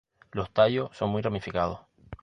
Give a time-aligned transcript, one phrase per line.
[0.31, 1.81] Los tallos son muy ramificados.